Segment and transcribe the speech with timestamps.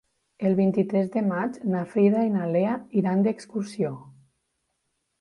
[0.49, 3.97] El vint-i-tres de maig na Frida i na Lea iran d'excursió.